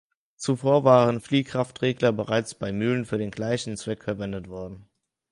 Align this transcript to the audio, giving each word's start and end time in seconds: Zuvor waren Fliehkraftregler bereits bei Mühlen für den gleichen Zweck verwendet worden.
Zuvor 0.35 0.83
waren 0.83 1.21
Fliehkraftregler 1.21 2.11
bereits 2.11 2.55
bei 2.55 2.71
Mühlen 2.71 3.05
für 3.05 3.19
den 3.19 3.29
gleichen 3.29 3.77
Zweck 3.77 4.03
verwendet 4.03 4.47
worden. 4.49 4.89